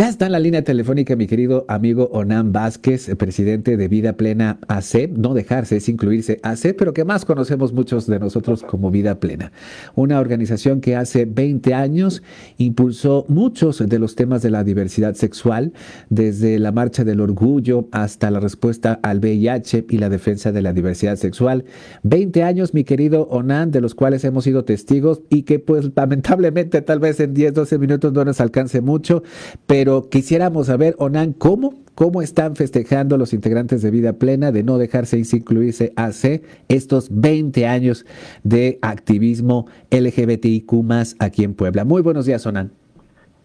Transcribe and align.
Ya 0.00 0.08
está 0.08 0.24
en 0.24 0.32
la 0.32 0.38
línea 0.38 0.64
telefónica 0.64 1.14
mi 1.14 1.26
querido 1.26 1.66
amigo 1.68 2.08
Onan 2.14 2.52
Vázquez, 2.52 3.14
presidente 3.18 3.76
de 3.76 3.86
Vida 3.86 4.14
Plena 4.14 4.58
AC, 4.66 5.10
no 5.10 5.34
dejarse, 5.34 5.76
es 5.76 5.90
incluirse 5.90 6.40
AC, 6.42 6.74
pero 6.74 6.94
que 6.94 7.04
más 7.04 7.26
conocemos 7.26 7.74
muchos 7.74 8.06
de 8.06 8.18
nosotros 8.18 8.62
como 8.62 8.90
Vida 8.90 9.20
Plena. 9.20 9.52
Una 9.94 10.18
organización 10.18 10.80
que 10.80 10.96
hace 10.96 11.26
20 11.26 11.74
años 11.74 12.22
impulsó 12.56 13.26
muchos 13.28 13.86
de 13.86 13.98
los 13.98 14.14
temas 14.14 14.40
de 14.40 14.48
la 14.48 14.64
diversidad 14.64 15.16
sexual, 15.16 15.74
desde 16.08 16.58
la 16.58 16.72
marcha 16.72 17.04
del 17.04 17.20
orgullo 17.20 17.86
hasta 17.92 18.30
la 18.30 18.40
respuesta 18.40 19.00
al 19.02 19.18
VIH 19.18 19.84
y 19.90 19.98
la 19.98 20.08
defensa 20.08 20.50
de 20.50 20.62
la 20.62 20.72
diversidad 20.72 21.16
sexual. 21.16 21.66
20 22.04 22.42
años, 22.42 22.72
mi 22.72 22.84
querido 22.84 23.28
Onan, 23.28 23.70
de 23.70 23.82
los 23.82 23.94
cuales 23.94 24.24
hemos 24.24 24.44
sido 24.44 24.64
testigos 24.64 25.20
y 25.28 25.42
que 25.42 25.58
pues 25.58 25.90
lamentablemente 25.94 26.80
tal 26.80 27.00
vez 27.00 27.20
en 27.20 27.34
10, 27.34 27.52
12 27.52 27.76
minutos 27.76 28.14
no 28.14 28.24
nos 28.24 28.40
alcance 28.40 28.80
mucho, 28.80 29.22
pero 29.66 29.89
quisiéramos 30.10 30.66
saber, 30.68 30.94
Onan, 30.98 31.32
¿cómo, 31.32 31.74
cómo 31.94 32.22
están 32.22 32.56
festejando 32.56 33.18
los 33.18 33.34
integrantes 33.34 33.82
de 33.82 33.90
Vida 33.90 34.14
Plena 34.14 34.52
de 34.52 34.62
no 34.62 34.78
dejarse 34.78 35.18
incluirse 35.18 35.92
hace 35.96 36.42
estos 36.68 37.08
20 37.10 37.66
años 37.66 38.06
de 38.42 38.78
activismo 38.80 39.66
LGBTIQ 39.90 40.72
más 40.82 41.14
aquí 41.18 41.44
en 41.44 41.54
Puebla. 41.54 41.84
Muy 41.84 42.00
buenos 42.00 42.24
días, 42.24 42.46
Onan. 42.46 42.72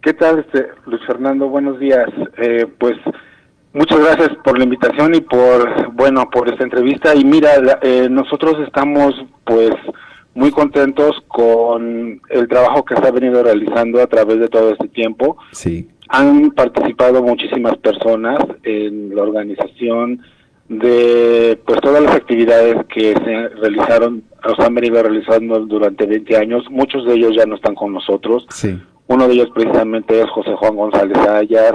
¿Qué 0.01 0.13
tal, 0.13 0.39
este, 0.39 0.67
Luis 0.85 1.01
Fernando? 1.05 1.49
Buenos 1.49 1.79
días. 1.79 2.07
Eh, 2.37 2.65
pues 2.77 2.93
muchas 3.73 3.99
gracias 3.99 4.29
por 4.43 4.57
la 4.57 4.63
invitación 4.63 5.15
y 5.15 5.19
por, 5.21 5.91
bueno, 5.93 6.29
por 6.29 6.47
esta 6.47 6.63
entrevista. 6.63 7.13
Y 7.13 7.25
mira, 7.25 7.49
eh, 7.81 8.07
nosotros 8.09 8.55
estamos, 8.65 9.15
pues, 9.43 9.71
muy 10.33 10.51
contentos 10.51 11.23
con 11.27 12.21
el 12.29 12.47
trabajo 12.47 12.85
que 12.85 12.95
se 12.95 13.07
ha 13.07 13.11
venido 13.11 13.41
realizando 13.41 14.01
a 14.01 14.07
través 14.07 14.39
de 14.39 14.47
todo 14.47 14.71
este 14.71 14.87
tiempo. 14.89 15.37
Sí. 15.51 15.89
Han 16.09 16.51
participado 16.51 17.23
muchísimas 17.23 17.77
personas 17.77 18.39
en 18.63 19.15
la 19.15 19.23
organización 19.23 20.21
de 20.69 21.59
pues 21.65 21.79
todas 21.81 22.01
las 22.01 22.15
actividades 22.15 22.85
que 22.87 23.13
se 23.13 23.49
realizaron, 23.49 24.23
o 24.43 24.55
se 24.55 24.63
han 24.63 24.73
venido 24.73 25.01
realizando 25.01 25.59
durante 25.65 26.05
20 26.05 26.37
años. 26.37 26.63
Muchos 26.69 27.05
de 27.05 27.13
ellos 27.13 27.35
ya 27.35 27.45
no 27.45 27.55
están 27.55 27.75
con 27.75 27.93
nosotros. 27.93 28.45
Sí. 28.49 28.79
Uno 29.07 29.27
de 29.27 29.35
ellos 29.35 29.49
precisamente 29.53 30.19
es 30.19 30.29
José 30.29 30.55
Juan 30.55 30.75
González 30.75 31.17
Ayas, 31.17 31.73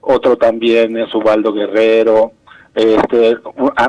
otro 0.00 0.36
también 0.36 0.96
es 0.96 1.14
Ubaldo 1.14 1.52
Guerrero, 1.52 2.32
este, 2.74 3.36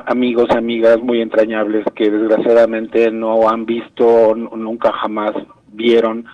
amigos 0.06 0.48
y 0.54 0.58
amigas 0.58 1.00
muy 1.02 1.22
entrañables 1.22 1.86
que 1.96 2.10
desgraciadamente 2.10 3.12
no 3.12 3.50
han 3.50 3.66
visto, 3.66 4.36
nunca 4.36 4.92
jamás 4.92 5.32
vieron 5.72 6.26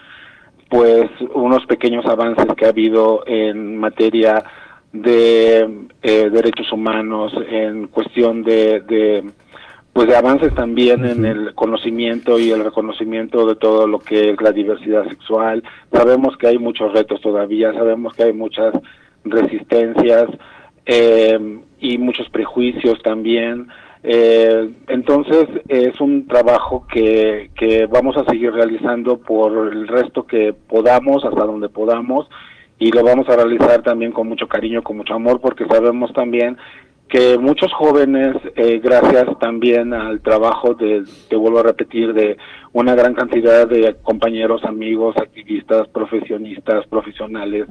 pues 0.72 1.10
unos 1.34 1.66
pequeños 1.66 2.06
avances 2.06 2.46
que 2.56 2.66
ha 2.66 2.70
habido 2.70 3.24
en 3.28 3.78
materia 3.78 4.42
de 4.94 5.88
eh, 6.02 6.30
derechos 6.30 6.72
humanos, 6.72 7.34
en 7.50 7.88
cuestión 7.88 8.42
de, 8.42 8.80
de 8.80 9.32
pues 9.92 10.08
de 10.08 10.16
avances 10.16 10.56
también 10.56 11.04
en 11.04 11.26
el 11.26 11.54
conocimiento 11.56 12.40
y 12.40 12.52
el 12.52 12.64
reconocimiento 12.64 13.46
de 13.46 13.58
todo 13.58 13.86
lo 13.86 14.00
que 14.00 14.30
es 14.30 14.42
la 14.42 14.54
diversidad 14.54 15.06
sexual. 15.10 15.62
Sabemos 15.92 16.38
que 16.38 16.48
hay 16.48 16.58
muchos 16.58 16.94
retos 16.94 17.20
todavía, 17.20 17.74
sabemos 17.74 18.14
que 18.14 18.24
hay 18.24 18.34
muchas 18.34 18.74
resistencias 19.26 20.30
eh, 20.86 21.38
y 21.82 21.98
muchos 21.98 22.30
prejuicios 22.30 23.02
también. 23.04 23.68
Eh, 24.04 24.72
entonces 24.88 25.48
es 25.68 26.00
un 26.02 26.28
trabajo 26.28 26.88
que, 26.92 27.52
que 27.56 27.86
vamos 27.86 28.18
a 28.18 28.26
seguir 28.26 28.52
realizando 28.52 29.20
por 29.20 29.74
el 29.74 29.88
resto 29.88 30.26
que 30.26 30.54
podamos, 30.54 31.24
hasta 31.24 31.46
donde 31.46 31.70
podamos, 31.70 32.28
y 32.80 32.92
lo 32.92 33.04
vamos 33.04 33.30
a 33.30 33.36
realizar 33.36 33.84
también 33.84 34.12
con 34.12 34.28
mucho 34.28 34.48
cariño, 34.48 34.82
con 34.82 34.98
mucho 34.98 35.14
amor, 35.14 35.40
porque 35.40 35.66
sabemos 35.68 36.12
también 36.14 36.58
que 37.12 37.38
muchos 37.38 37.72
jóvenes, 37.74 38.38
eh, 38.56 38.80
gracias 38.82 39.38
también 39.38 39.94
al 39.94 40.22
trabajo 40.22 40.74
de, 40.74 41.04
te 41.30 41.36
vuelvo 41.36 41.60
a 41.60 41.64
repetir, 41.64 42.14
de 42.14 42.38
una 42.72 42.96
gran 42.96 43.14
cantidad 43.14 43.68
de 43.68 43.98
compañeros, 44.02 44.64
amigos, 44.64 45.18
activistas, 45.18 45.90
profesionistas, 45.90 46.88
profesionales, 46.88 47.68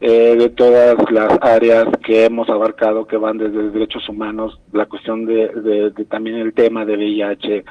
eh, 0.00 0.36
de 0.36 0.50
todas 0.50 0.96
las 1.10 1.38
áreas 1.40 1.86
que 2.04 2.26
hemos 2.26 2.50
abarcado, 2.50 3.06
que 3.06 3.16
van 3.16 3.38
desde 3.38 3.70
derechos 3.70 4.06
humanos, 4.08 4.60
la 4.72 4.84
cuestión 4.86 5.24
de, 5.24 5.92
también 6.10 6.36
el 6.36 6.52
tema 6.52 6.84
de 6.84 6.96
VIH, 6.96 7.64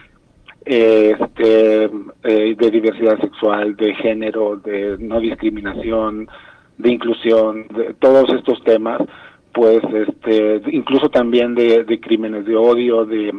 este, 0.66 1.84
eh, 2.24 2.56
de 2.58 2.72
diversidad 2.72 3.20
sexual, 3.20 3.76
de 3.76 3.94
género, 3.96 4.56
de 4.58 4.98
no 5.00 5.20
discriminación, 5.20 6.28
de 6.80 6.92
inclusión, 6.92 7.68
de 7.68 7.94
todos 8.00 8.28
estos 8.34 8.64
temas, 8.64 9.02
pues, 9.54 9.84
este, 9.94 10.62
incluso 10.72 11.10
también 11.10 11.54
de, 11.54 12.00
crímenes 12.02 12.46
de 12.46 12.56
odio, 12.56 13.06
de 13.06 13.34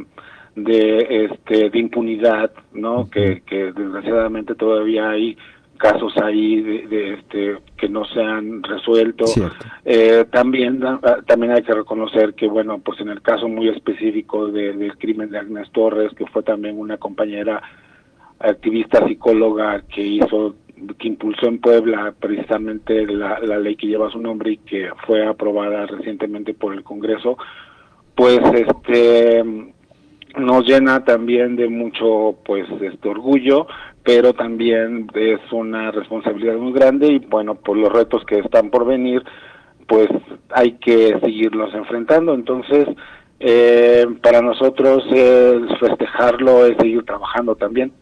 de 0.55 1.27
este 1.27 1.69
de 1.69 1.79
impunidad 1.79 2.51
no 2.73 3.11
que, 3.11 3.43
que 3.45 3.73
desgraciadamente 3.73 4.55
todavía 4.55 5.11
hay 5.11 5.37
casos 5.77 6.13
ahí 6.23 6.61
de, 6.61 7.15
este 7.15 7.57
que 7.77 7.89
no 7.89 8.05
se 8.07 8.21
han 8.21 8.63
resuelto. 8.63 9.25
Eh, 9.85 10.25
también 10.31 10.83
ah, 10.85 11.19
también 11.27 11.53
hay 11.53 11.63
que 11.63 11.75
reconocer 11.75 12.35
que 12.35 12.47
bueno 12.47 12.79
pues 12.79 13.01
en 13.01 13.09
el 13.09 13.23
caso 13.23 13.49
muy 13.49 13.69
específico 13.69 14.49
del 14.49 14.97
crimen 14.99 15.31
de 15.31 15.39
Agnes 15.39 15.71
Torres 15.73 16.13
que 16.17 16.27
fue 16.27 16.43
también 16.43 16.79
una 16.79 16.97
compañera 16.97 17.63
activista 18.39 19.07
psicóloga 19.07 19.83
que 19.83 20.03
hizo 20.03 20.57
que 20.99 21.09
impulsó 21.09 21.47
en 21.47 21.59
Puebla 21.59 22.15
precisamente 22.19 23.07
la, 23.07 23.39
la 23.41 23.59
ley 23.59 23.77
que 23.77 23.87
lleva 23.87 24.11
su 24.11 24.21
nombre 24.21 24.53
y 24.53 24.57
que 24.59 24.91
fue 25.07 25.27
aprobada 25.27 25.87
recientemente 25.87 26.53
por 26.53 26.75
el 26.75 26.83
Congreso 26.83 27.39
pues 28.15 28.41
este 28.53 29.43
nos 30.37 30.67
llena 30.67 31.05
también 31.05 31.57
de 31.57 31.69
mucho 31.69 32.37
pues 32.45 32.67
este 32.81 33.09
orgullo 33.09 33.67
pero 34.07 34.33
también 34.33 35.09
es 35.15 35.41
una 35.51 35.91
responsabilidad 35.91 36.55
muy 36.55 36.73
grande 36.73 37.09
y 37.09 37.19
bueno 37.19 37.57
por 37.57 37.77
los 37.77 37.93
retos 37.93 38.25
que 38.25 38.39
están 38.39 38.71
por 38.71 38.87
venir 38.87 39.25
pues 39.89 40.09
hay 40.51 40.73
que 40.79 41.19
seguirlos 41.21 41.75
enfrentando. 41.75 42.33
Entonces 42.33 42.87
eh, 43.41 44.07
para 44.23 44.41
nosotros 44.41 45.05
es 45.11 45.79
festejarlo 45.81 46.67
es 46.67 46.77
seguir 46.79 47.05
trabajando 47.05 47.57
también 47.57 47.93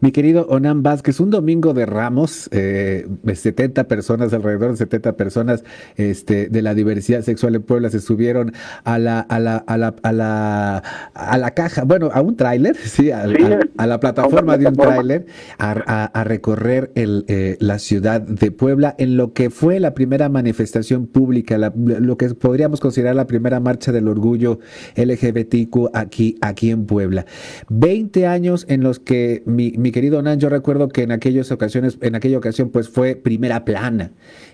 mi 0.00 0.12
querido 0.12 0.46
Onan 0.48 0.82
Vázquez, 0.82 1.20
un 1.20 1.30
domingo 1.30 1.74
de 1.74 1.86
Ramos, 1.86 2.48
eh, 2.52 3.06
70 3.32 3.84
personas, 3.88 4.32
alrededor 4.32 4.72
de 4.72 4.76
70 4.76 5.16
personas 5.16 5.64
este, 5.96 6.48
de 6.48 6.62
la 6.62 6.74
diversidad 6.74 7.22
sexual 7.22 7.54
en 7.54 7.62
Puebla 7.62 7.90
se 7.90 8.00
subieron 8.00 8.52
a 8.84 8.98
la, 8.98 9.20
a 9.20 9.38
la, 9.38 9.56
a 9.56 9.76
la, 9.76 9.94
a 10.02 10.12
la, 10.12 10.82
a 11.14 11.38
la 11.38 11.50
caja, 11.52 11.84
bueno, 11.84 12.10
a 12.12 12.20
un 12.20 12.36
tráiler, 12.36 12.76
sí, 12.84 13.10
a, 13.10 13.26
la 13.26 14.00
plataforma 14.00 14.56
de 14.56 14.66
un 14.66 14.76
tráiler, 14.76 15.26
a, 15.58 16.24
recorrer 16.24 16.92
el, 16.94 17.24
eh, 17.28 17.56
la 17.60 17.78
ciudad 17.78 18.20
de 18.20 18.50
Puebla 18.50 18.94
en 18.98 19.16
lo 19.16 19.32
que 19.32 19.50
fue 19.50 19.80
la 19.80 19.94
primera 19.94 20.28
manifestación 20.28 21.06
pública, 21.06 21.58
lo 21.58 22.16
que 22.16 22.28
podríamos 22.34 22.80
considerar 22.80 23.14
la 23.14 23.26
primera 23.26 23.60
marcha 23.60 23.92
del 23.92 24.08
orgullo 24.08 24.58
LGBTQ 24.96 25.90
aquí, 25.94 26.36
aquí 26.40 26.70
en 26.70 26.86
Puebla. 26.86 27.26
20 27.68 28.26
años 28.26 28.66
en 28.68 28.82
los 28.82 28.98
que 28.98 29.42
mi, 29.46 29.59
querido 29.92 30.22
Nan, 30.22 30.38
yo 30.38 30.48
recuerdo 30.48 30.88
que 30.88 31.02
en 31.02 31.12
aquellas 31.12 31.50
ocasiones, 31.50 31.98
en 32.00 32.14
aquella 32.14 32.38
ocasión, 32.38 32.70
pues 32.70 32.88
fue 32.88 33.14
primera 33.16 33.64
plana 33.64 34.10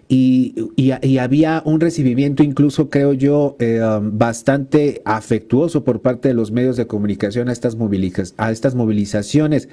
y, 0.08 0.54
y, 0.76 1.18
había 1.18 1.62
un 1.64 1.80
recibimiento 1.80 2.42
incluso, 2.42 2.90
creo 2.90 3.12
yo, 3.12 3.56
eh, 3.58 3.80
um, 3.82 4.16
bastante 4.16 5.02
afectuoso 5.04 5.84
por 5.84 6.00
parte 6.00 6.28
de 6.28 6.34
los 6.34 6.52
medios 6.52 6.76
de 6.76 6.86
comunicación 6.86 7.48
a 7.48 7.52
estas, 7.52 7.76
a 8.36 8.50
estas 8.52 8.74
movilizaciones. 8.74 9.68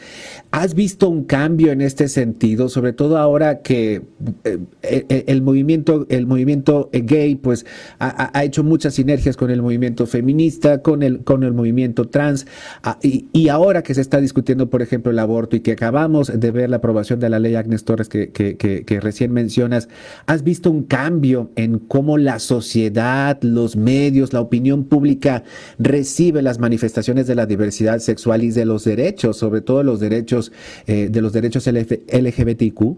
¿Has 0.51 0.74
visto 0.74 1.09
un 1.09 1.25
cambio 1.25 1.71
en 1.71 1.81
este 1.81 2.07
sentido, 2.07 2.69
sobre 2.69 2.94
todo 2.94 3.18
ahora 3.18 3.62
que 3.62 4.01
eh, 4.44 4.59
eh, 4.81 5.24
el, 5.27 5.41
movimiento, 5.41 6.06
el 6.09 6.25
movimiento 6.25 6.89
gay, 6.91 7.36
pues 7.36 7.65
ha, 8.00 8.31
ha, 8.38 8.44
hecho 8.44 8.63
muchas 8.63 8.95
sinergias 8.95 9.38
con 9.38 9.51
el 9.51 9.62
movimiento 9.62 10.07
feminista, 10.07 10.81
con 10.81 11.03
el, 11.03 11.24
con 11.24 11.44
el 11.44 11.53
movimiento 11.53 12.07
trans, 12.09 12.47
ah, 12.83 12.97
y, 13.01 13.27
y, 13.33 13.50
ahora 13.50 13.83
que 13.83 13.94
se 13.94 14.01
está 14.01 14.19
discutiendo, 14.19 14.69
por 14.69 14.81
ejemplo, 14.81 15.12
el 15.12 15.19
aborto 15.19 15.56
y 15.56 15.59
que 15.59 15.74
acabamos 15.74 16.31
de 16.39 16.51
ver 16.51 16.69
la 16.69 16.77
aprobación 16.77 17.19
de 17.19 17.29
la 17.29 17.39
ley 17.39 17.56
Agnes 17.56 17.83
Torres 17.83 18.09
que, 18.09 18.31
que, 18.31 19.00
recién 19.00 19.31
mencionas, 19.31 19.89
¿Has 20.25 20.44
visto 20.44 20.70
un 20.72 20.84
cambio 20.84 21.50
en 21.56 21.80
cómo 21.80 22.18
la 22.18 22.40
sociedad, 22.40 23.38
los 23.42 23.75
medios, 23.75 24.31
la 24.31 24.40
opinión 24.40 24.86
pública 24.86 25.44
recibe 25.80 26.42
las 26.42 26.60
manifestaciones 26.60 27.28
de 27.28 27.36
la 27.36 27.46
diversidad 27.46 28.00
sexual 28.00 28.44
y 28.44 28.52
de 28.52 28.66
los 28.66 28.86
derechos, 28.86 29.38
sobre 29.38 29.62
todo 29.62 29.84
los 29.84 30.00
derechos 30.00 30.54
eh, 30.88 31.10
de 31.10 31.22
los 31.22 31.34
derechos 31.34 31.68
LGBTQ? 31.68 32.98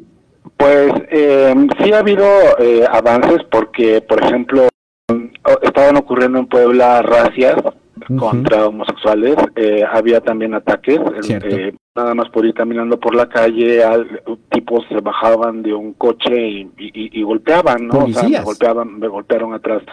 Pues 0.58 0.94
eh, 1.10 1.56
sí 1.84 1.92
ha 1.94 2.00
habido 2.00 2.26
eh, 2.60 2.86
avances 2.92 3.40
porque, 3.50 4.02
por 4.02 4.24
ejemplo, 4.24 4.68
estaban 5.64 5.98
ocurriendo 5.98 6.38
en 6.38 6.46
Puebla 6.46 7.02
racias 7.02 7.56
contra 8.20 8.68
homosexuales, 8.68 9.36
había 9.92 10.22
también 10.22 10.54
ataques 10.54 11.00
nada 11.96 12.14
más 12.14 12.30
por 12.30 12.46
ir 12.46 12.54
caminando 12.54 13.00
por 13.00 13.16
la 13.16 13.28
calle, 13.30 13.84
al, 13.84 14.22
tipos 14.56 14.86
se 14.88 15.02
bajaban 15.02 15.62
de 15.62 15.74
un 15.74 15.94
coche 15.94 16.48
y, 16.48 16.62
y, 16.78 17.20
y 17.20 17.24
golpeaban, 17.24 17.88
¿no? 17.88 18.06
O 18.06 18.10
sea, 18.10 18.28
me 18.28 18.42
golpeaban, 18.42 19.00
me 19.00 19.08
golpearon 19.08 19.54
atrás 19.54 19.84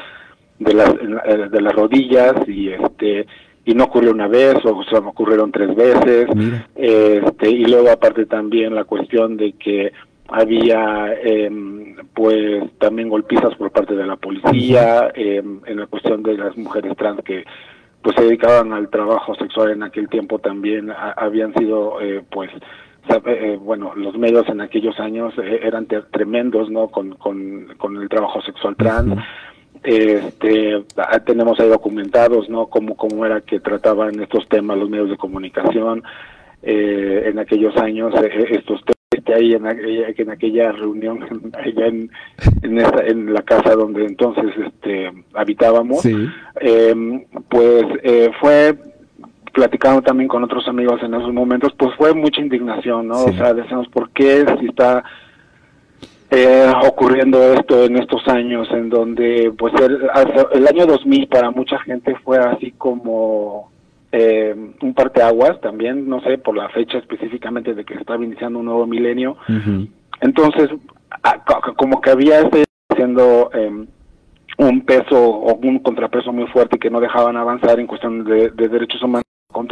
de 0.58 0.74
las, 0.74 0.90
eh, 0.90 1.48
de 1.50 1.60
las 1.60 1.74
rodillas 1.74 2.34
y 2.46 2.68
este 2.68 3.26
y 3.64 3.74
no 3.74 3.84
ocurrió 3.84 4.10
una 4.10 4.26
vez 4.26 4.56
o 4.64 4.82
sea, 4.84 5.00
me 5.00 5.08
ocurrieron 5.08 5.52
tres 5.52 5.74
veces. 5.74 6.28
Este 6.74 7.50
y 7.50 7.64
luego 7.64 7.90
aparte 7.90 8.26
también 8.26 8.74
la 8.74 8.84
cuestión 8.84 9.36
de 9.36 9.52
que 9.52 9.92
había 10.28 11.12
eh, 11.22 11.50
pues 12.14 12.64
también 12.78 13.08
golpizas 13.08 13.54
por 13.56 13.70
parte 13.70 13.94
de 13.94 14.06
la 14.06 14.16
policía 14.16 15.12
eh, 15.14 15.42
en 15.66 15.76
la 15.76 15.86
cuestión 15.86 16.22
de 16.22 16.38
las 16.38 16.56
mujeres 16.56 16.96
trans 16.96 17.22
que 17.22 17.44
pues 18.02 18.16
se 18.16 18.24
dedicaban 18.24 18.72
al 18.72 18.88
trabajo 18.88 19.34
sexual 19.34 19.70
en 19.70 19.82
aquel 19.82 20.08
tiempo 20.08 20.38
también 20.38 20.90
habían 21.16 21.52
sido 21.54 22.00
eh, 22.00 22.22
pues 22.30 22.50
eh, 23.26 23.58
bueno 23.60 23.92
los 23.94 24.16
medios 24.16 24.48
en 24.48 24.60
aquellos 24.60 24.98
años 25.00 25.34
eh, 25.38 25.60
eran 25.62 25.86
tremendos 25.86 26.70
no 26.70 26.88
con, 26.88 27.14
con, 27.14 27.74
con 27.76 27.96
el 27.96 28.08
trabajo 28.08 28.40
sexual 28.42 28.76
trans. 28.76 29.20
Este 29.82 30.84
tenemos 31.24 31.58
ahí 31.58 31.68
documentados 31.68 32.48
no 32.48 32.66
cómo 32.66 32.96
cómo 32.96 33.26
era 33.26 33.40
que 33.40 33.58
trataban 33.58 34.20
estos 34.20 34.48
temas 34.48 34.78
los 34.78 34.88
medios 34.88 35.10
de 35.10 35.16
comunicación 35.16 36.04
eh, 36.62 37.24
en 37.26 37.38
aquellos 37.38 37.76
años 37.76 38.14
estos 38.14 38.80
temas 38.84 39.02
este, 39.12 39.34
ahí 39.34 39.52
en, 39.52 39.66
en 39.66 40.30
aquella 40.30 40.72
reunión 40.72 41.20
allá 41.54 41.86
en, 41.86 42.10
en, 42.62 42.78
en, 42.78 43.32
la 43.32 43.42
casa 43.42 43.74
donde 43.74 44.04
entonces 44.06 44.46
este 44.66 45.10
habitábamos. 45.34 46.04
Eh, 46.04 47.24
pues 47.48 47.84
eh, 48.02 48.30
fue 48.40 48.76
platicando 49.52 50.02
también 50.02 50.28
con 50.28 50.42
otros 50.44 50.66
amigos 50.68 51.02
en 51.02 51.14
esos 51.14 51.32
momentos 51.32 51.72
pues 51.76 51.94
fue 51.96 52.14
mucha 52.14 52.40
indignación 52.40 53.08
no 53.08 53.24
o 53.24 53.32
sea 53.32 53.54
decimos 53.54 53.88
por 53.88 54.10
qué 54.10 54.44
si 54.60 54.66
está 54.66 55.04
eh, 56.30 56.72
ocurriendo 56.86 57.52
esto 57.52 57.84
en 57.84 57.96
estos 57.98 58.26
años 58.28 58.66
en 58.70 58.88
donde 58.88 59.52
pues 59.56 59.74
el, 59.74 60.08
el 60.52 60.66
año 60.66 60.86
2000 60.86 61.28
para 61.28 61.50
mucha 61.50 61.78
gente 61.80 62.14
fue 62.24 62.38
así 62.38 62.72
como 62.72 63.72
eh, 64.14 64.54
un 64.82 64.92
parteaguas 64.92 65.58
también, 65.62 66.06
no 66.06 66.20
sé, 66.20 66.36
por 66.36 66.54
la 66.54 66.68
fecha 66.68 66.98
específicamente 66.98 67.72
de 67.72 67.82
que 67.82 67.94
estaba 67.94 68.22
iniciando 68.22 68.58
un 68.58 68.66
nuevo 68.66 68.86
milenio. 68.86 69.38
Entonces, 70.20 70.68
como 71.76 72.00
que 72.02 72.10
había 72.10 72.40
este 72.40 72.64
siendo 72.94 73.50
em, 73.54 73.86
un 74.58 74.82
peso 74.82 75.16
o 75.18 75.54
un 75.54 75.78
contrapeso 75.78 76.30
muy 76.30 76.46
fuerte 76.48 76.78
que 76.78 76.90
no 76.90 77.00
dejaban 77.00 77.38
avanzar 77.38 77.80
en 77.80 77.86
cuestión 77.86 78.22
de, 78.24 78.50
derechos 78.50 79.02
humanos. 79.02 79.21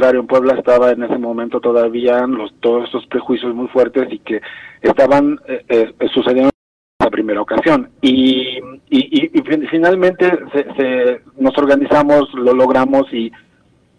Contrario, 0.00 0.20
en 0.22 0.26
Puebla 0.28 0.54
estaba 0.54 0.92
en 0.92 1.02
ese 1.02 1.18
momento 1.18 1.60
todavía 1.60 2.26
los, 2.26 2.54
todos 2.60 2.86
estos 2.86 3.04
prejuicios 3.08 3.54
muy 3.54 3.68
fuertes 3.68 4.10
y 4.10 4.18
que 4.20 4.40
estaban 4.80 5.38
eh, 5.46 5.62
eh, 5.68 5.92
sucediendo 6.14 6.48
en 6.48 7.04
la 7.04 7.10
primera 7.10 7.42
ocasión. 7.42 7.90
Y, 8.00 8.60
y, 8.88 9.30
y, 9.30 9.42
finalmente 9.70 10.32
se, 10.54 11.20
nos 11.36 11.58
organizamos, 11.58 12.32
lo 12.32 12.54
logramos 12.54 13.12
y 13.12 13.30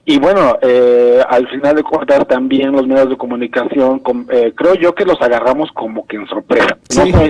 y 0.03 0.17
bueno, 0.17 0.57
eh, 0.61 1.21
al 1.29 1.47
final 1.47 1.75
de 1.75 1.83
cuentas 1.83 2.27
también 2.27 2.71
los 2.71 2.87
medios 2.87 3.09
de 3.09 3.17
comunicación, 3.17 4.01
eh, 4.29 4.51
creo 4.55 4.73
yo 4.73 4.95
que 4.95 5.05
los 5.05 5.21
agarramos 5.21 5.71
como 5.73 6.07
que 6.07 6.17
en 6.17 6.27
sorpresa. 6.27 6.77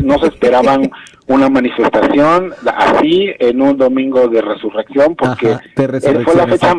No, 0.04 0.20
se, 0.20 0.28
esperaban 0.28 0.90
una 1.28 1.50
manifestación 1.50 2.54
así 2.66 3.30
en 3.40 3.62
un 3.62 3.78
domingo 3.78 4.30
de 4.30 4.42
resurrección, 4.42 5.16
porque 5.16 5.58
fue 5.76 6.36
la 6.36 6.48
fecha 6.48 6.76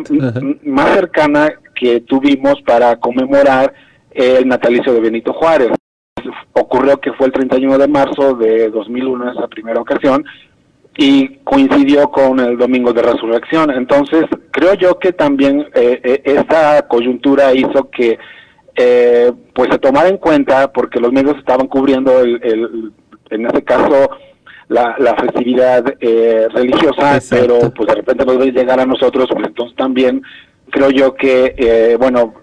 más 0.63 0.95
cercana 0.95 1.53
que 1.83 1.99
tuvimos 1.99 2.61
para 2.61 2.95
conmemorar 2.95 3.73
el 4.11 4.47
natalicio 4.47 4.93
de 4.93 5.01
Benito 5.01 5.33
Juárez. 5.33 5.71
Ocurrió 6.53 7.01
que 7.01 7.11
fue 7.11 7.25
el 7.27 7.33
31 7.33 7.77
de 7.77 7.87
marzo 7.89 8.35
de 8.35 8.69
2001, 8.69 9.33
esa 9.33 9.47
primera 9.49 9.81
ocasión, 9.81 10.23
y 10.95 11.39
coincidió 11.43 12.09
con 12.09 12.39
el 12.39 12.57
domingo 12.57 12.93
de 12.93 13.01
resurrección. 13.01 13.69
Entonces, 13.71 14.23
creo 14.51 14.75
yo 14.75 14.97
que 14.97 15.11
también 15.11 15.67
eh, 15.75 15.99
eh, 16.01 16.21
esta 16.23 16.87
coyuntura 16.87 17.53
hizo 17.53 17.89
que 17.89 18.17
eh, 18.77 19.33
pues 19.53 19.69
se 19.69 19.79
tomara 19.79 20.07
en 20.07 20.17
cuenta, 20.17 20.71
porque 20.71 21.01
los 21.01 21.11
medios 21.11 21.35
estaban 21.37 21.67
cubriendo, 21.67 22.21
el, 22.21 22.39
el 22.43 22.91
en 23.29 23.45
este 23.45 23.63
caso, 23.63 24.09
la, 24.69 24.95
la 24.99 25.15
festividad 25.15 25.83
eh, 25.99 26.47
religiosa, 26.53 27.19
pero 27.29 27.73
pues 27.75 27.89
de 27.89 27.95
repente 27.95 28.25
nos 28.25 28.37
ven 28.37 28.53
llegar 28.53 28.79
a 28.79 28.85
nosotros, 28.85 29.27
pues 29.33 29.47
entonces 29.47 29.75
también 29.75 30.21
creo 30.71 30.89
yo 30.89 31.15
que, 31.15 31.55
eh, 31.57 31.97
bueno, 31.99 32.33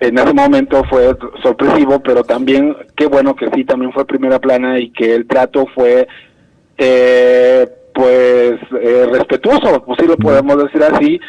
en 0.00 0.18
ese 0.18 0.34
momento 0.34 0.82
fue 0.90 1.16
sorpresivo, 1.42 2.00
pero 2.00 2.24
también 2.24 2.76
qué 2.96 3.06
bueno 3.06 3.36
que 3.36 3.48
sí, 3.54 3.64
también 3.64 3.92
fue 3.92 4.06
primera 4.06 4.38
plana 4.38 4.78
y 4.78 4.90
que 4.90 5.14
el 5.14 5.26
trato 5.26 5.66
fue... 5.74 6.08
Eh, 6.78 7.68
pues 7.94 8.58
eh, 8.80 9.06
respetuoso, 9.10 9.84
pues 9.84 9.98
sí 10.00 10.06
lo 10.06 10.16
podemos 10.16 10.56
decir 10.62 10.82
así, 10.82 11.20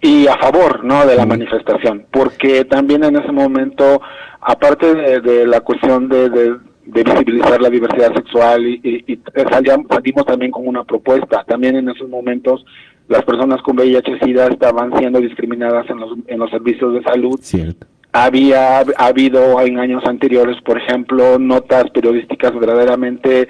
y 0.00 0.26
a 0.26 0.36
favor 0.36 0.84
no 0.84 1.06
de 1.06 1.16
la 1.16 1.26
manifestación, 1.26 2.06
porque 2.10 2.64
también 2.64 3.04
en 3.04 3.16
ese 3.16 3.32
momento, 3.32 4.00
aparte 4.40 5.20
de, 5.20 5.46
la 5.46 5.60
cuestión 5.60 6.08
de, 6.08 6.30
de, 6.30 6.56
visibilizar 6.84 7.60
la 7.60 7.70
diversidad 7.70 8.14
sexual, 8.14 8.66
y, 8.66 9.04
y, 9.06 9.20
salimos 9.50 10.26
también 10.26 10.50
con 10.50 10.66
una 10.66 10.84
propuesta, 10.84 11.44
también 11.46 11.76
en 11.76 11.88
esos 11.88 12.08
momentos 12.08 12.64
las 13.08 13.24
personas 13.24 13.60
con 13.62 13.76
VIH-Sida 13.76 14.48
estaban 14.48 14.96
siendo 14.98 15.20
discriminadas 15.20 15.88
en 15.90 15.98
los, 15.98 16.18
en 16.26 16.38
los 16.38 16.50
servicios 16.50 16.94
de 16.94 17.02
salud. 17.02 17.38
Cierto. 17.40 17.86
Había 18.12 18.78
ha 18.78 19.06
habido 19.06 19.60
en 19.60 19.78
años 19.78 20.02
anteriores, 20.06 20.60
por 20.62 20.78
ejemplo, 20.78 21.38
notas 21.38 21.90
periodísticas 21.90 22.54
verdaderamente 22.58 23.48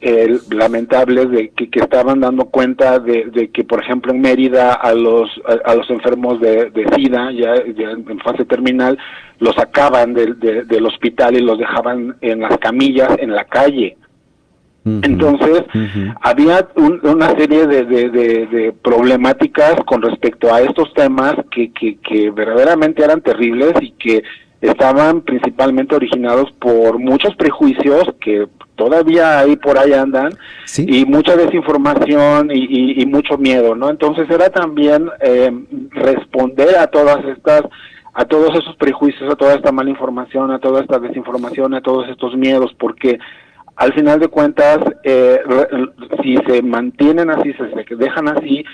eh, 0.00 0.38
lamentables 0.50 1.30
de 1.30 1.50
que, 1.50 1.70
que, 1.70 1.80
estaban 1.80 2.20
dando 2.20 2.46
cuenta 2.46 2.98
de, 2.98 3.26
de, 3.26 3.50
que, 3.50 3.64
por 3.64 3.82
ejemplo, 3.82 4.12
en 4.12 4.20
Mérida 4.20 4.74
a 4.74 4.92
los 4.94 5.30
a, 5.64 5.74
los 5.74 5.88
enfermos 5.90 6.40
de, 6.40 6.70
de 6.70 6.86
SIDA, 6.94 7.30
ya, 7.32 7.54
en 7.54 8.18
fase 8.20 8.44
terminal, 8.44 8.98
los 9.38 9.54
sacaban 9.54 10.14
del 10.14 10.86
hospital 10.86 11.36
y 11.36 11.42
los 11.42 11.58
dejaban 11.58 12.16
en 12.20 12.40
las 12.40 12.58
camillas 12.58 13.10
en 13.18 13.32
la 13.32 13.44
calle. 13.44 13.96
Entonces, 14.84 15.64
había 16.20 16.68
una 16.76 17.30
serie 17.36 17.66
de, 17.66 17.84
de, 17.84 18.10
de, 18.10 18.74
problemáticas 18.82 19.76
con 19.86 20.02
respecto 20.02 20.52
a 20.52 20.60
estos 20.60 20.92
temas 20.92 21.36
que, 21.50 21.72
que, 21.72 21.96
que 21.98 22.30
verdaderamente 22.30 23.02
eran 23.02 23.22
terribles 23.22 23.72
y 23.80 23.92
que 23.92 24.22
estaban 24.60 25.22
principalmente 25.22 25.94
originados 25.94 26.50
por 26.52 26.98
muchos 26.98 27.34
prejuicios 27.36 28.04
que 28.20 28.46
todavía 28.76 29.38
ahí 29.38 29.56
por 29.56 29.78
ahí 29.78 29.92
andan 29.92 30.32
y 30.76 31.04
mucha 31.04 31.36
desinformación 31.36 32.50
y, 32.52 33.00
y, 33.00 33.06
mucho 33.06 33.38
miedo, 33.38 33.74
¿no? 33.74 33.88
Entonces 33.88 34.28
era 34.28 34.50
también 34.50 35.08
eh, 35.20 35.50
responder 35.90 36.76
a 36.76 36.86
todas 36.88 37.24
estas 37.26 37.62
a 38.16 38.24
todos 38.26 38.50
esos 38.56 38.76
prejuicios, 38.76 39.30
a 39.32 39.36
toda 39.36 39.54
esta 39.54 39.72
mala 39.72 39.90
información, 39.90 40.52
a 40.52 40.60
toda 40.60 40.82
esta 40.82 41.00
desinformación, 41.00 41.74
a 41.74 41.80
todos 41.80 42.08
estos 42.08 42.36
miedos, 42.36 42.72
porque 42.78 43.18
al 43.76 43.92
final 43.92 44.20
de 44.20 44.28
cuentas, 44.28 44.78
eh, 45.02 45.40
si 46.22 46.36
se 46.36 46.62
mantienen 46.62 47.30
así, 47.30 47.52
se 47.54 47.96
dejan 47.96 48.28
así, 48.28 48.64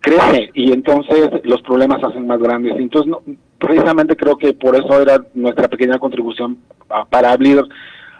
crece 0.00 0.50
y 0.54 0.72
entonces 0.72 1.30
los 1.44 1.62
problemas 1.62 2.02
hacen 2.04 2.26
más 2.26 2.38
grandes. 2.40 2.74
Entonces, 2.76 3.14
precisamente 3.58 4.16
creo 4.16 4.36
que 4.36 4.52
por 4.52 4.76
eso 4.76 5.00
era 5.00 5.24
nuestra 5.34 5.68
pequeña 5.68 5.98
contribución 5.98 6.58
para 7.08 7.32
abrir 7.32 7.62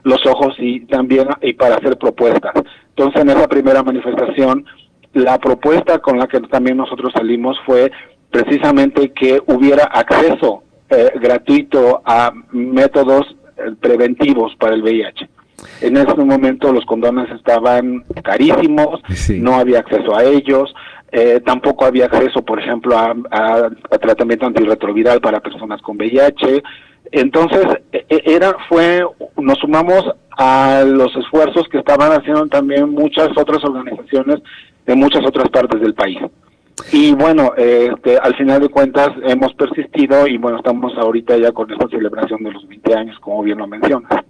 los 0.02 0.24
ojos 0.26 0.54
y 0.58 0.80
también 0.86 1.28
y 1.42 1.52
para 1.52 1.76
hacer 1.76 1.98
propuestas. 1.98 2.54
Entonces, 2.90 3.20
en 3.20 3.30
esa 3.30 3.46
primera 3.46 3.82
manifestación, 3.82 4.64
la 5.12 5.38
propuesta 5.38 5.98
con 5.98 6.18
la 6.18 6.26
que 6.26 6.40
también 6.40 6.78
nosotros 6.78 7.12
salimos 7.12 7.58
fue 7.66 7.90
precisamente 8.30 9.12
que 9.12 9.42
hubiera 9.46 9.84
acceso 9.84 10.62
eh, 10.88 11.10
gratuito 11.20 12.00
a 12.04 12.32
métodos 12.52 13.26
eh, 13.56 13.72
preventivos 13.80 14.54
para 14.56 14.74
el 14.74 14.82
VIH. 14.82 15.28
En 15.80 15.96
ese 15.96 16.14
momento 16.16 16.72
los 16.72 16.84
condones 16.84 17.30
estaban 17.30 18.04
carísimos, 18.22 19.00
no 19.30 19.54
había 19.54 19.80
acceso 19.80 20.14
a 20.14 20.24
ellos, 20.24 20.74
eh, 21.12 21.40
tampoco 21.44 21.84
había 21.84 22.06
acceso, 22.06 22.42
por 22.42 22.60
ejemplo, 22.60 22.96
a, 22.96 23.14
a, 23.30 23.98
tratamiento 23.98 24.46
antirretroviral 24.46 25.20
para 25.20 25.40
personas 25.40 25.82
con 25.82 25.96
VIH. 25.96 26.62
Entonces, 27.12 27.66
e, 27.92 28.04
e, 28.08 28.22
era, 28.26 28.56
fue, 28.68 29.04
nos 29.36 29.58
sumamos 29.58 30.04
a 30.30 30.84
los 30.86 31.14
esfuerzos 31.16 31.68
que 31.68 31.78
estaban 31.78 32.12
haciendo 32.12 32.46
también 32.46 32.90
muchas 32.90 33.28
otras 33.36 33.64
organizaciones 33.64 34.40
de 34.86 34.94
muchas 34.94 35.24
otras 35.26 35.48
partes 35.48 35.80
del 35.80 35.94
país. 35.94 36.18
Y 36.92 37.14
bueno, 37.14 37.52
este, 37.56 38.18
al 38.18 38.34
final 38.36 38.62
de 38.62 38.68
cuentas 38.68 39.10
hemos 39.24 39.52
persistido 39.54 40.26
y 40.26 40.38
bueno, 40.38 40.58
estamos 40.58 40.92
ahorita 40.96 41.36
ya 41.36 41.52
con 41.52 41.70
esta 41.70 41.88
celebración 41.88 42.42
de 42.42 42.52
los 42.52 42.66
20 42.68 42.94
años, 42.94 43.18
como 43.20 43.42
bien 43.42 43.58
lo 43.58 43.66
mencionas. 43.66 44.24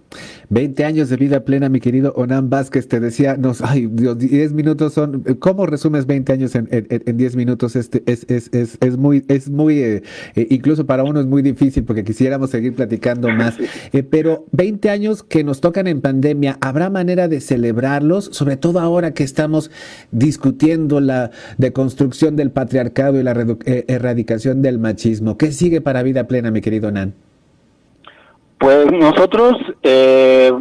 20 0.51 0.85
años 0.85 1.09
de 1.09 1.17
vida 1.17 1.45
plena, 1.45 1.69
mi 1.69 1.79
querido 1.79 2.13
Onan 2.17 2.51
Vázquez, 2.51 2.89
te 2.89 2.99
decía, 2.99 3.37
nos, 3.37 3.63
ay, 3.63 3.87
Dios, 3.91 4.19
10 4.19 4.53
minutos 4.53 4.93
son, 4.93 5.23
¿cómo 5.39 5.65
resumes 5.65 6.07
20 6.07 6.33
años 6.33 6.55
en, 6.57 6.69
en, 6.71 7.17
10 7.17 7.37
minutos? 7.37 7.77
Este, 7.77 8.03
es, 8.07 8.27
es, 8.29 8.51
es, 8.53 8.77
es 8.81 8.97
muy, 8.97 9.25
es 9.29 9.49
muy, 9.49 9.79
eh, 9.79 10.03
eh, 10.35 10.47
incluso 10.51 10.87
para 10.87 11.05
uno 11.05 11.21
es 11.21 11.27
muy 11.27 11.43
difícil 11.43 11.85
porque 11.85 12.03
quisiéramos 12.03 12.51
seguir 12.51 12.75
platicando 12.75 13.29
más, 13.29 13.55
eh, 13.93 14.03
pero 14.03 14.47
20 14.51 14.91
años 14.91 15.23
que 15.23 15.45
nos 15.45 15.61
tocan 15.61 15.87
en 15.87 16.01
pandemia, 16.01 16.59
¿habrá 16.61 16.91
manera 16.91 17.29
de 17.29 17.41
celebrarlos? 17.41 18.25
Sobre 18.33 18.57
todo 18.57 18.81
ahora 18.81 19.15
que 19.15 19.23
estamos 19.23 19.71
discutiendo 20.11 21.01
la 21.01 21.31
deconstrucción 21.59 22.35
del 22.41 22.51
patriarcado 22.51 23.21
y 23.21 23.23
la 23.23 23.33
erradicación 23.87 24.63
del 24.63 24.79
machismo. 24.79 25.37
¿Qué 25.37 25.53
sigue 25.53 25.81
para 25.81 26.03
vida 26.03 26.27
plena, 26.27 26.51
mi 26.51 26.61
querido 26.61 26.91
Nan? 26.91 27.15
Pues 28.59 28.91
nosotros 28.93 29.55
eh, 29.83 30.53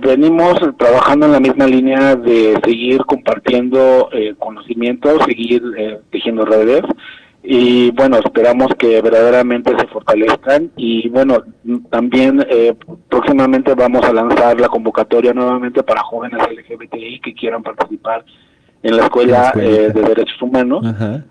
venimos 0.00 0.54
trabajando 0.78 1.26
en 1.26 1.32
la 1.32 1.40
misma 1.40 1.66
línea 1.66 2.16
de 2.16 2.58
seguir 2.64 3.00
compartiendo 3.04 4.08
eh, 4.12 4.34
conocimientos, 4.38 5.22
seguir 5.26 5.62
eh, 5.76 6.00
tejiendo 6.10 6.44
redes 6.44 6.82
y 7.42 7.90
bueno, 7.90 8.18
esperamos 8.18 8.68
que 8.78 9.02
verdaderamente 9.02 9.76
se 9.76 9.86
fortalezcan 9.88 10.70
y 10.76 11.08
bueno, 11.08 11.42
también 11.90 12.44
eh, 12.48 12.74
próximamente 13.08 13.74
vamos 13.74 14.04
a 14.04 14.12
lanzar 14.12 14.60
la 14.60 14.68
convocatoria 14.68 15.32
nuevamente 15.32 15.82
para 15.82 16.02
jóvenes 16.02 16.40
LGBTI 16.48 17.20
que 17.20 17.34
quieran 17.34 17.62
participar 17.62 18.24
en 18.82 18.96
la 18.96 19.04
escuela 19.04 19.52
eh, 19.56 19.92
de 19.94 20.02
derechos 20.02 20.40
humanos 20.42 20.84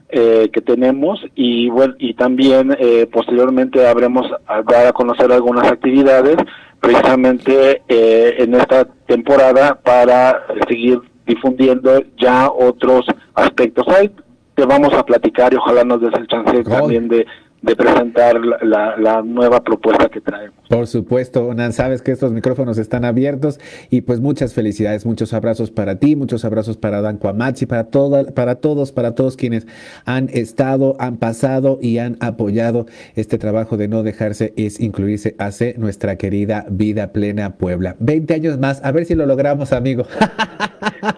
eh, 0.09 0.49
que 0.51 0.61
tenemos 0.61 1.19
y 1.35 1.69
bueno 1.69 1.95
y 1.99 2.13
también 2.13 2.75
eh, 2.79 3.07
posteriormente 3.11 3.85
habremos 3.87 4.25
a 4.47 4.61
dar 4.61 4.87
a 4.87 4.93
conocer 4.93 5.31
algunas 5.31 5.67
actividades 5.69 6.37
precisamente 6.79 7.83
en 7.87 8.55
esta 8.55 8.85
temporada 9.05 9.75
para 9.75 10.43
seguir 10.67 10.99
difundiendo 11.27 12.01
ya 12.17 12.49
otros 12.49 13.05
aspectos. 13.35 13.87
Ahí 13.89 14.09
te 14.55 14.65
vamos 14.65 14.91
a 14.93 15.05
platicar 15.05 15.53
y 15.53 15.57
ojalá 15.57 15.83
nos 15.83 16.01
des 16.01 16.13
el 16.17 16.27
chance 16.27 16.63
también 16.63 17.07
de 17.07 17.27
de 17.61 17.75
presentar 17.75 18.41
la, 18.63 19.21
nueva 19.23 19.63
propuesta 19.63 20.09
que 20.09 20.19
traemos. 20.19 20.55
Por 20.67 20.87
supuesto, 20.87 21.53
Nan, 21.53 21.73
sabes 21.73 22.01
que 22.01 22.11
estos 22.11 22.31
micrófonos 22.31 22.77
están 22.77 23.05
abiertos 23.05 23.59
y 23.89 24.01
pues 24.01 24.19
muchas 24.19 24.53
felicidades, 24.53 25.05
muchos 25.05 25.33
abrazos 25.33 25.69
para 25.69 25.95
ti, 25.95 26.15
muchos 26.15 26.43
abrazos 26.43 26.77
para 26.77 27.01
Dan 27.01 27.17
Cuamachi, 27.17 27.67
para, 27.67 27.87
para 27.89 28.55
todos, 28.55 28.91
para 28.91 29.15
todos 29.15 29.37
quienes 29.37 29.67
han 30.05 30.29
estado, 30.29 30.95
han 30.99 31.17
pasado 31.17 31.77
y 31.81 31.99
han 31.99 32.17
apoyado 32.19 32.87
este 33.15 33.37
trabajo 33.37 33.77
de 33.77 33.87
no 33.87 34.01
dejarse 34.01 34.53
es 34.57 34.79
incluirse 34.79 35.35
hace 35.37 35.75
nuestra 35.77 36.15
querida 36.15 36.65
vida 36.69 37.11
plena 37.11 37.57
Puebla. 37.57 37.95
20 37.99 38.33
años 38.33 38.57
más, 38.57 38.81
a 38.83 38.91
ver 38.91 39.05
si 39.05 39.13
lo 39.13 39.25
logramos, 39.25 39.71
amigo. 39.71 40.05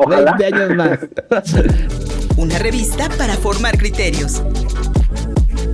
20 0.08 0.46
años 0.54 0.76
más. 0.76 1.00
Una 2.38 2.58
revista 2.58 3.10
para 3.18 3.36
formar 3.36 3.78
criterios. 3.78 4.42